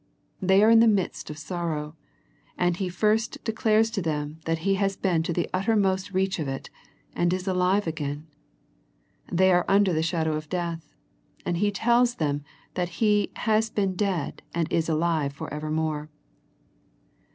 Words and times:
They 0.41 0.63
are 0.63 0.69
in 0.71 0.79
the 0.79 0.87
midst 0.87 1.29
of 1.29 1.37
sorrow, 1.37 1.95
and 2.57 2.75
He 2.75 2.89
first 2.89 3.37
declares 3.43 3.91
to 3.91 4.01
them 4.01 4.39
that 4.45 4.57
He 4.65 4.73
has 4.73 4.95
been 4.97 5.21
to 5.21 5.31
the 5.31 5.47
uttermost 5.53 6.11
reach 6.11 6.39
of 6.39 6.47
it, 6.47 6.71
and 7.13 7.31
is 7.31 7.47
alive 7.47 7.85
again. 7.85 8.25
They 9.31 9.51
are 9.51 9.63
under 9.67 9.93
the 9.93 10.01
shadow 10.01 10.33
of 10.33 10.49
death, 10.49 10.95
and 11.45 11.57
He 11.57 11.69
tells 11.69 12.15
them 12.15 12.43
that 12.73 12.97
He" 12.99 13.29
has 13.45 13.69
been 13.69 13.93
dead, 13.93 14.41
and 14.55 14.67
is 14.73 14.89
alive 14.89 15.33
forevermore." 15.33 16.09